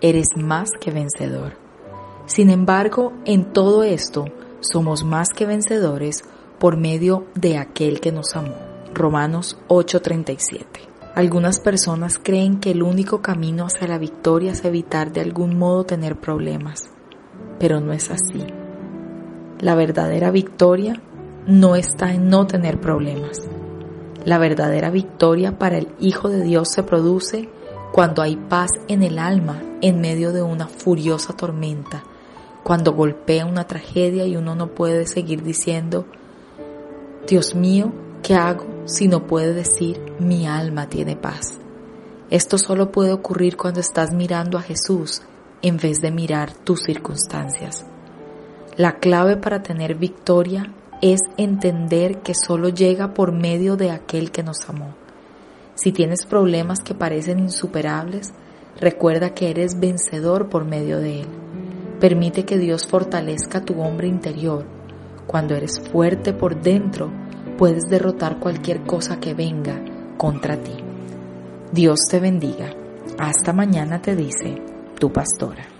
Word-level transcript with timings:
eres 0.00 0.36
más 0.36 0.70
que 0.80 0.92
vencedor. 0.92 1.54
Sin 2.26 2.50
embargo, 2.50 3.14
en 3.24 3.52
todo 3.52 3.82
esto 3.82 4.26
somos 4.60 5.02
más 5.02 5.30
que 5.30 5.44
vencedores 5.44 6.22
por 6.60 6.76
medio 6.76 7.26
de 7.34 7.58
aquel 7.58 7.98
que 7.98 8.12
nos 8.12 8.36
amó. 8.36 8.54
Romanos 8.94 9.58
8:37. 9.66 10.82
Algunas 11.16 11.58
personas 11.58 12.20
creen 12.22 12.60
que 12.60 12.70
el 12.70 12.84
único 12.84 13.22
camino 13.22 13.64
hacia 13.64 13.88
la 13.88 13.98
victoria 13.98 14.52
es 14.52 14.64
evitar 14.64 15.10
de 15.10 15.20
algún 15.20 15.58
modo 15.58 15.82
tener 15.82 16.14
problemas, 16.14 16.92
pero 17.58 17.80
no 17.80 17.92
es 17.92 18.08
así. 18.08 18.46
La 19.58 19.74
verdadera 19.74 20.30
victoria 20.30 21.02
no 21.48 21.74
está 21.74 22.14
en 22.14 22.28
no 22.28 22.46
tener 22.46 22.78
problemas. 22.78 23.48
La 24.24 24.38
verdadera 24.38 24.90
victoria 24.90 25.58
para 25.58 25.76
el 25.76 25.88
Hijo 25.98 26.28
de 26.28 26.44
Dios 26.44 26.68
se 26.72 26.84
produce 26.84 27.48
cuando 27.92 28.22
hay 28.22 28.36
paz 28.36 28.70
en 28.86 29.02
el 29.02 29.18
alma 29.18 29.60
en 29.80 30.00
medio 30.00 30.32
de 30.32 30.42
una 30.42 30.68
furiosa 30.68 31.34
tormenta, 31.34 32.02
cuando 32.62 32.92
golpea 32.92 33.46
una 33.46 33.66
tragedia 33.66 34.26
y 34.26 34.36
uno 34.36 34.54
no 34.54 34.68
puede 34.68 35.06
seguir 35.06 35.42
diciendo, 35.42 36.06
Dios 37.26 37.54
mío, 37.54 37.92
¿qué 38.22 38.34
hago 38.34 38.66
si 38.86 39.08
no 39.08 39.26
puede 39.26 39.54
decir 39.54 40.00
mi 40.18 40.46
alma 40.46 40.88
tiene 40.88 41.16
paz? 41.16 41.58
Esto 42.30 42.58
solo 42.58 42.92
puede 42.92 43.12
ocurrir 43.12 43.56
cuando 43.56 43.80
estás 43.80 44.12
mirando 44.12 44.58
a 44.58 44.62
Jesús 44.62 45.22
en 45.62 45.78
vez 45.78 46.00
de 46.00 46.10
mirar 46.10 46.52
tus 46.52 46.82
circunstancias. 46.82 47.86
La 48.76 48.98
clave 48.98 49.36
para 49.36 49.62
tener 49.62 49.94
victoria 49.94 50.72
es 51.00 51.20
entender 51.36 52.18
que 52.18 52.34
solo 52.34 52.68
llega 52.68 53.14
por 53.14 53.32
medio 53.32 53.76
de 53.76 53.90
aquel 53.90 54.30
que 54.30 54.42
nos 54.42 54.68
amó. 54.68 54.94
Si 55.74 55.92
tienes 55.92 56.26
problemas 56.26 56.80
que 56.80 56.94
parecen 56.94 57.38
insuperables, 57.38 58.32
recuerda 58.80 59.34
que 59.34 59.50
eres 59.50 59.78
vencedor 59.78 60.48
por 60.48 60.64
medio 60.64 60.98
de 60.98 61.20
Él. 61.20 61.26
Permite 62.00 62.44
que 62.44 62.58
Dios 62.58 62.86
fortalezca 62.86 63.64
tu 63.64 63.80
hombre 63.80 64.08
interior. 64.08 64.64
Cuando 65.26 65.54
eres 65.54 65.80
fuerte 65.90 66.32
por 66.32 66.60
dentro, 66.60 67.10
puedes 67.56 67.84
derrotar 67.84 68.38
cualquier 68.38 68.82
cosa 68.82 69.18
que 69.18 69.34
venga 69.34 69.80
contra 70.16 70.56
ti. 70.56 70.76
Dios 71.72 72.00
te 72.10 72.20
bendiga. 72.20 72.70
Hasta 73.18 73.52
mañana 73.52 74.00
te 74.00 74.14
dice 74.14 74.62
tu 74.98 75.12
pastora. 75.12 75.77